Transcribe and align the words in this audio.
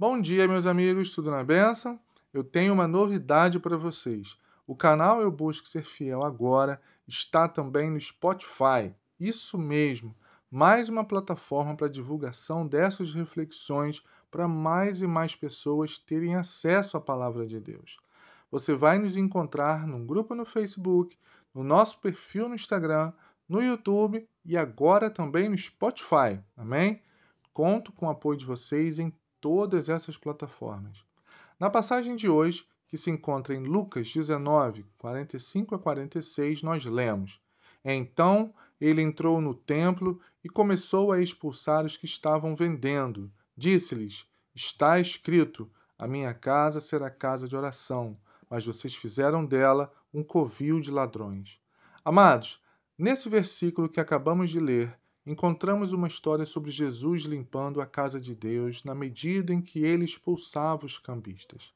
Bom 0.00 0.18
dia, 0.18 0.48
meus 0.48 0.64
amigos, 0.64 1.14
tudo 1.14 1.30
na 1.30 1.44
benção? 1.44 2.00
Eu 2.32 2.42
tenho 2.42 2.72
uma 2.72 2.88
novidade 2.88 3.60
para 3.60 3.76
vocês. 3.76 4.34
O 4.66 4.74
canal 4.74 5.20
Eu 5.20 5.30
Busco 5.30 5.68
Ser 5.68 5.84
Fiel 5.84 6.22
agora 6.22 6.80
está 7.06 7.46
também 7.46 7.90
no 7.90 8.00
Spotify. 8.00 8.94
Isso 9.20 9.58
mesmo, 9.58 10.16
mais 10.50 10.88
uma 10.88 11.04
plataforma 11.04 11.76
para 11.76 11.86
divulgação 11.86 12.66
dessas 12.66 13.12
reflexões 13.12 14.02
para 14.30 14.48
mais 14.48 15.02
e 15.02 15.06
mais 15.06 15.36
pessoas 15.36 15.98
terem 15.98 16.34
acesso 16.34 16.96
à 16.96 17.00
palavra 17.02 17.46
de 17.46 17.60
Deus. 17.60 17.98
Você 18.50 18.72
vai 18.72 18.98
nos 18.98 19.18
encontrar 19.18 19.86
num 19.86 20.06
grupo 20.06 20.34
no 20.34 20.46
Facebook, 20.46 21.14
no 21.52 21.62
nosso 21.62 22.00
perfil 22.00 22.48
no 22.48 22.54
Instagram, 22.54 23.12
no 23.46 23.62
YouTube 23.62 24.26
e 24.46 24.56
agora 24.56 25.10
também 25.10 25.50
no 25.50 25.58
Spotify. 25.58 26.40
Amém? 26.56 27.02
Conto 27.52 27.92
com 27.92 28.06
o 28.06 28.10
apoio 28.10 28.38
de 28.38 28.46
vocês 28.46 28.98
em 28.98 29.12
todas 29.40 29.88
essas 29.88 30.16
plataformas. 30.16 31.04
Na 31.58 31.70
passagem 31.70 32.16
de 32.16 32.28
hoje, 32.28 32.66
que 32.88 32.96
se 32.96 33.10
encontra 33.10 33.54
em 33.54 33.62
Lucas 33.62 34.12
19, 34.12 34.84
45 34.98 35.74
a 35.74 35.78
46, 35.78 36.62
nós 36.62 36.84
lemos: 36.84 37.40
Então 37.84 38.52
ele 38.80 39.02
entrou 39.02 39.40
no 39.40 39.54
templo 39.54 40.20
e 40.42 40.48
começou 40.48 41.12
a 41.12 41.20
expulsar 41.20 41.84
os 41.84 41.96
que 41.96 42.06
estavam 42.06 42.56
vendendo. 42.56 43.30
Disse-lhes: 43.56 44.26
Está 44.54 44.98
escrito: 44.98 45.70
A 45.98 46.06
minha 46.06 46.34
casa 46.34 46.80
será 46.80 47.10
casa 47.10 47.46
de 47.46 47.56
oração, 47.56 48.18
mas 48.48 48.66
vocês 48.66 48.94
fizeram 48.94 49.46
dela 49.46 49.92
um 50.12 50.22
covil 50.22 50.80
de 50.80 50.90
ladrões. 50.90 51.60
Amados, 52.04 52.60
Nesse 53.02 53.30
versículo 53.30 53.88
que 53.88 53.98
acabamos 53.98 54.50
de 54.50 54.60
ler, 54.60 54.94
encontramos 55.26 55.92
uma 55.92 56.08
história 56.08 56.46
sobre 56.46 56.70
Jesus 56.70 57.22
limpando 57.22 57.80
a 57.80 57.86
casa 57.86 58.20
de 58.20 58.34
Deus 58.34 58.82
na 58.84 58.94
medida 58.94 59.52
em 59.52 59.60
que 59.60 59.84
ele 59.84 60.04
expulsava 60.04 60.86
os 60.86 60.98
cambistas. 60.98 61.72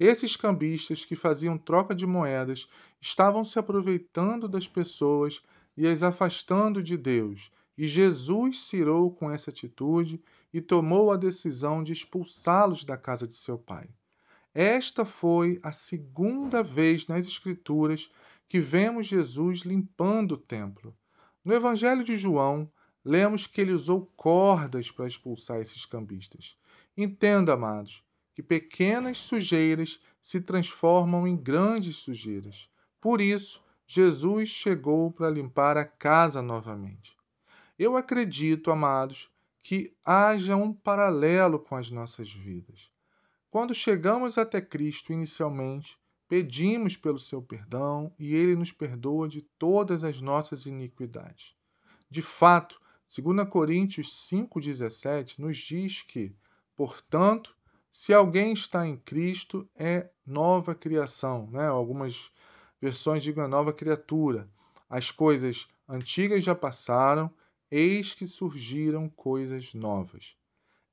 Esses 0.00 0.36
cambistas 0.36 1.04
que 1.04 1.14
faziam 1.14 1.58
troca 1.58 1.94
de 1.94 2.06
moedas 2.06 2.68
estavam 3.00 3.44
se 3.44 3.58
aproveitando 3.58 4.48
das 4.48 4.66
pessoas 4.66 5.42
e 5.76 5.86
as 5.86 6.02
afastando 6.02 6.82
de 6.82 6.96
Deus, 6.96 7.50
e 7.76 7.86
Jesus 7.86 8.62
se 8.62 8.78
irou 8.78 9.12
com 9.12 9.30
essa 9.30 9.50
atitude 9.50 10.22
e 10.52 10.60
tomou 10.60 11.12
a 11.12 11.16
decisão 11.16 11.82
de 11.82 11.92
expulsá-los 11.92 12.84
da 12.84 12.96
casa 12.96 13.28
de 13.28 13.34
seu 13.34 13.58
pai. 13.58 13.88
Esta 14.54 15.04
foi 15.04 15.60
a 15.62 15.70
segunda 15.72 16.62
vez 16.62 17.06
nas 17.06 17.26
Escrituras 17.26 18.10
que 18.48 18.58
vemos 18.58 19.06
Jesus 19.06 19.60
limpando 19.60 20.32
o 20.32 20.38
templo. 20.38 20.96
No 21.44 21.52
Evangelho 21.52 22.02
de 22.02 22.16
João, 22.16 22.70
lemos 23.06 23.46
que 23.46 23.60
ele 23.60 23.72
usou 23.72 24.12
cordas 24.16 24.90
para 24.90 25.06
expulsar 25.06 25.60
esses 25.60 25.86
cambistas. 25.86 26.58
Entenda, 26.96 27.52
amados, 27.52 28.02
que 28.34 28.42
pequenas 28.42 29.18
sujeiras 29.18 30.00
se 30.20 30.40
transformam 30.40 31.26
em 31.26 31.36
grandes 31.36 31.96
sujeiras. 31.96 32.68
Por 33.00 33.20
isso, 33.20 33.62
Jesus 33.86 34.48
chegou 34.48 35.12
para 35.12 35.30
limpar 35.30 35.76
a 35.76 35.84
casa 35.84 36.42
novamente. 36.42 37.16
Eu 37.78 37.96
acredito, 37.96 38.70
amados, 38.70 39.30
que 39.62 39.94
haja 40.04 40.56
um 40.56 40.72
paralelo 40.72 41.60
com 41.60 41.76
as 41.76 41.90
nossas 41.90 42.32
vidas. 42.32 42.90
Quando 43.48 43.72
chegamos 43.72 44.36
até 44.36 44.60
Cristo 44.60 45.12
inicialmente, 45.12 45.96
Pedimos 46.28 46.96
pelo 46.96 47.20
seu 47.20 47.40
perdão 47.40 48.12
e 48.18 48.34
ele 48.34 48.56
nos 48.56 48.72
perdoa 48.72 49.28
de 49.28 49.42
todas 49.42 50.02
as 50.02 50.20
nossas 50.20 50.66
iniquidades. 50.66 51.54
De 52.10 52.20
fato, 52.20 52.80
2 53.06 53.48
Coríntios 53.48 54.28
5,17 54.30 55.38
nos 55.38 55.58
diz 55.58 56.02
que, 56.02 56.34
portanto, 56.74 57.56
se 57.90 58.12
alguém 58.12 58.52
está 58.52 58.86
em 58.86 58.96
Cristo, 58.96 59.68
é 59.74 60.10
nova 60.26 60.74
criação. 60.74 61.48
Né? 61.50 61.66
Algumas 61.66 62.30
versões 62.80 63.22
digam 63.22 63.48
nova 63.48 63.72
criatura. 63.72 64.50
As 64.88 65.10
coisas 65.10 65.68
antigas 65.88 66.44
já 66.44 66.54
passaram, 66.54 67.32
eis 67.70 68.12
que 68.12 68.26
surgiram 68.26 69.08
coisas 69.08 69.72
novas. 69.72 70.36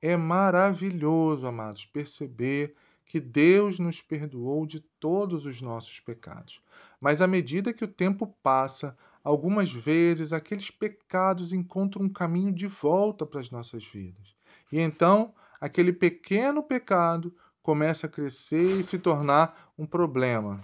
É 0.00 0.16
maravilhoso, 0.16 1.46
amados, 1.46 1.86
perceber 1.86 2.74
que 3.04 3.20
Deus 3.20 3.78
nos 3.78 4.00
perdoou 4.00 4.66
de 4.66 4.80
todos 4.80 5.44
os 5.44 5.60
nossos 5.60 6.00
pecados. 6.00 6.62
Mas 7.00 7.20
à 7.20 7.26
medida 7.26 7.72
que 7.72 7.84
o 7.84 7.88
tempo 7.88 8.26
passa, 8.42 8.96
algumas 9.22 9.72
vezes 9.72 10.32
aqueles 10.32 10.70
pecados 10.70 11.52
encontram 11.52 12.04
um 12.04 12.08
caminho 12.08 12.52
de 12.52 12.66
volta 12.66 13.24
para 13.24 13.40
as 13.40 13.50
nossas 13.50 13.84
vidas. 13.84 14.34
E 14.70 14.80
então, 14.80 15.34
aquele 15.60 15.92
pequeno 15.92 16.62
pecado 16.62 17.34
começa 17.62 18.06
a 18.06 18.10
crescer 18.10 18.80
e 18.80 18.84
se 18.84 18.98
tornar 18.98 19.72
um 19.78 19.86
problema. 19.86 20.62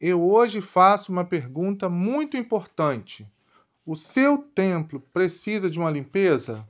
Eu 0.00 0.22
hoje 0.22 0.60
faço 0.60 1.10
uma 1.10 1.24
pergunta 1.24 1.88
muito 1.88 2.36
importante. 2.36 3.26
O 3.84 3.96
seu 3.96 4.38
templo 4.38 5.00
precisa 5.12 5.68
de 5.68 5.78
uma 5.78 5.90
limpeza? 5.90 6.66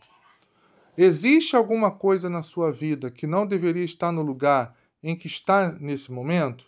Existe 0.97 1.55
alguma 1.55 1.91
coisa 1.91 2.29
na 2.29 2.43
sua 2.43 2.73
vida 2.73 3.11
que 3.11 3.27
não 3.27 3.47
deveria 3.47 3.85
estar 3.85 4.11
no 4.11 4.23
lugar 4.23 4.77
em 5.03 5.15
que 5.15 5.27
está 5.27 5.73
nesse 5.73 6.11
momento? 6.11 6.67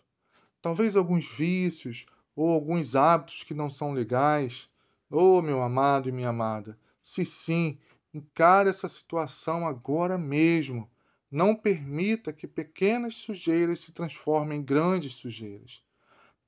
Talvez 0.60 0.94
alguns 0.94 1.28
vícios 1.28 2.06
ou 2.34 2.50
alguns 2.50 2.94
hábitos 2.96 3.42
que 3.42 3.54
não 3.54 3.68
são 3.70 3.92
legais? 3.92 4.68
Oh, 5.10 5.42
meu 5.42 5.60
amado 5.62 6.08
e 6.08 6.12
minha 6.12 6.30
amada, 6.30 6.78
se 7.02 7.24
sim, 7.24 7.78
encare 8.14 8.68
essa 8.68 8.88
situação 8.88 9.66
agora 9.66 10.16
mesmo. 10.16 10.90
Não 11.30 11.54
permita 11.54 12.32
que 12.32 12.46
pequenas 12.46 13.16
sujeiras 13.16 13.80
se 13.80 13.92
transformem 13.92 14.60
em 14.60 14.64
grandes 14.64 15.14
sujeiras. 15.14 15.82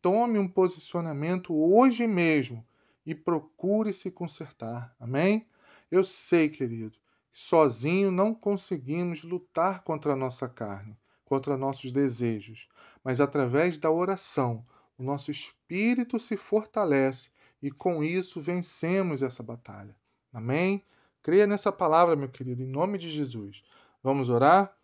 Tome 0.02 0.38
um 0.38 0.48
posicionamento 0.48 1.54
hoje 1.54 2.06
mesmo 2.06 2.66
e 3.06 3.14
procure 3.14 3.92
se 3.92 4.10
consertar. 4.10 4.94
Amém? 5.00 5.48
Eu 5.90 6.04
sei, 6.04 6.48
querido, 6.48 6.98
que 7.32 7.40
sozinho 7.40 8.10
não 8.10 8.34
conseguimos 8.34 9.24
lutar 9.24 9.82
contra 9.82 10.12
a 10.12 10.16
nossa 10.16 10.48
carne 10.48 10.96
contra 11.24 11.56
nossos 11.56 11.90
desejos, 11.90 12.68
mas 13.02 13.20
através 13.20 13.78
da 13.78 13.90
oração, 13.90 14.64
o 14.98 15.02
nosso 15.02 15.30
espírito 15.30 16.18
se 16.18 16.36
fortalece 16.36 17.30
e 17.62 17.70
com 17.70 18.04
isso 18.04 18.40
vencemos 18.40 19.22
essa 19.22 19.42
batalha. 19.42 19.96
Amém? 20.32 20.84
Creia 21.22 21.46
nessa 21.46 21.72
palavra, 21.72 22.14
meu 22.14 22.28
querido, 22.28 22.62
em 22.62 22.66
nome 22.66 22.98
de 22.98 23.10
Jesus. 23.10 23.62
Vamos 24.02 24.28
orar? 24.28 24.76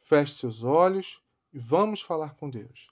Feche 0.00 0.34
seus 0.34 0.62
olhos 0.62 1.20
e 1.52 1.58
vamos 1.58 2.00
falar 2.00 2.34
com 2.34 2.48
Deus. 2.48 2.88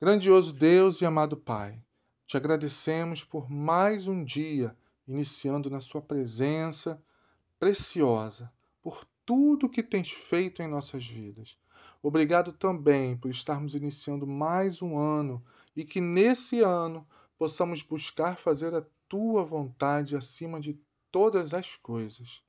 Grandioso 0.00 0.52
Deus 0.52 1.00
e 1.00 1.06
amado 1.06 1.36
Pai, 1.36 1.82
te 2.26 2.36
agradecemos 2.36 3.22
por 3.22 3.50
mais 3.50 4.06
um 4.06 4.24
dia 4.24 4.76
iniciando 5.06 5.70
na 5.70 5.80
Sua 5.80 6.02
presença 6.02 7.00
preciosa, 7.58 8.52
por 8.82 9.06
tudo 9.24 9.68
que 9.68 9.82
tens 9.82 10.10
feito 10.10 10.62
em 10.62 10.66
nossas 10.66 11.06
vidas. 11.06 11.56
Obrigado 12.02 12.52
também 12.52 13.16
por 13.16 13.30
estarmos 13.30 13.74
iniciando 13.74 14.26
mais 14.26 14.82
um 14.82 14.98
ano 14.98 15.44
e 15.76 15.84
que 15.84 16.00
nesse 16.00 16.60
ano 16.60 17.06
possamos 17.38 17.82
buscar 17.82 18.36
fazer 18.38 18.74
a 18.74 18.84
tua 19.06 19.44
vontade 19.44 20.16
acima 20.16 20.58
de 20.58 20.80
todas 21.12 21.52
as 21.52 21.76
coisas. 21.76 22.42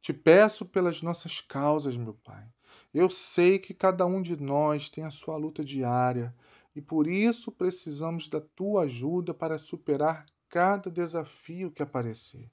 Te 0.00 0.12
peço 0.12 0.66
pelas 0.66 1.00
nossas 1.00 1.40
causas, 1.40 1.96
meu 1.96 2.14
Pai. 2.14 2.46
Eu 2.92 3.08
sei 3.08 3.58
que 3.58 3.72
cada 3.72 4.04
um 4.06 4.20
de 4.20 4.40
nós 4.40 4.88
tem 4.88 5.04
a 5.04 5.10
sua 5.10 5.36
luta 5.36 5.64
diária 5.64 6.34
e 6.74 6.80
por 6.82 7.06
isso 7.06 7.50
precisamos 7.50 8.28
da 8.28 8.40
tua 8.40 8.82
ajuda 8.82 9.32
para 9.32 9.58
superar 9.58 10.26
cada 10.48 10.90
desafio 10.90 11.70
que 11.70 11.82
aparecer. 11.82 12.50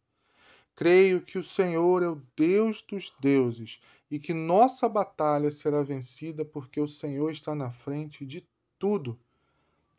Creio 0.76 1.22
que 1.22 1.38
o 1.38 1.44
Senhor 1.44 2.02
é 2.02 2.08
o 2.08 2.22
Deus 2.36 2.82
dos 2.82 3.14
deuses 3.20 3.80
e 4.10 4.18
que 4.18 4.34
nossa 4.34 4.90
batalha 4.90 5.52
será 5.52 5.84
vencida 5.84 6.44
porque 6.44 6.82
o 6.82 6.88
Senhor 6.88 7.30
está 7.32 7.54
na 7.54 7.70
frente 7.70 8.26
de 8.26 8.48
tudo. 8.80 9.20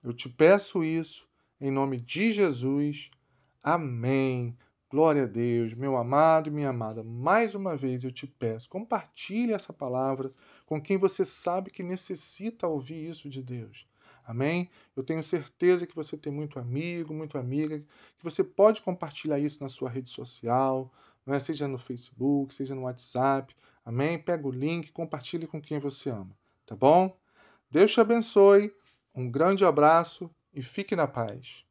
Eu 0.05 0.12
te 0.12 0.29
peço 0.29 0.85
isso 0.85 1.27
em 1.59 1.71
nome 1.71 1.99
de 1.99 2.31
Jesus. 2.31 3.11
Amém. 3.62 4.55
Glória 4.91 5.23
a 5.23 5.27
Deus, 5.27 5.73
meu 5.73 5.97
amado 5.97 6.51
e 6.51 6.53
minha 6.53 6.69
amada. 6.69 7.03
Mais 7.03 7.55
uma 7.55 7.75
vez 7.75 8.05
eu 8.05 8.12
te 8.12 8.27
peço, 8.27 8.69
compartilhe 8.69 9.55
essa 9.55 9.73
palavra 9.73 10.31
com 10.67 10.79
quem 10.79 10.99
você 10.99 11.25
sabe 11.25 11.71
que 11.71 11.83
necessita 11.83 12.69
ouvir 12.69 13.09
isso 13.09 13.31
de 13.31 13.43
Deus. 13.43 13.89
Amém? 14.27 14.69
Eu 14.95 15.03
tenho 15.03 15.23
certeza 15.23 15.87
que 15.87 15.97
você 15.97 16.19
tem 16.19 16.31
muito 16.31 16.59
amigo, 16.59 17.15
muito 17.15 17.39
amiga, 17.39 17.81
que 17.81 18.23
você 18.23 18.45
pode 18.45 18.83
compartilhar 18.83 19.39
isso 19.39 19.62
na 19.62 19.71
sua 19.71 19.89
rede 19.89 20.11
social, 20.11 20.93
é? 21.27 21.41
seja 21.41 21.67
no 21.67 21.79
Facebook, 21.79 22.53
seja 22.53 22.75
no 22.75 22.83
WhatsApp. 22.83 23.57
Amém? 23.83 24.19
Pega 24.19 24.47
o 24.47 24.50
link, 24.50 24.93
compartilhe 24.93 25.47
com 25.47 25.62
quem 25.62 25.79
você 25.79 26.11
ama, 26.11 26.37
tá 26.67 26.77
bom? 26.77 27.17
Deus 27.71 27.93
te 27.93 28.00
abençoe, 28.00 28.71
um 29.14 29.31
grande 29.31 29.64
abraço 29.64 30.31
e 30.52 30.62
fique 30.62 30.94
na 30.96 31.06
paz. 31.06 31.64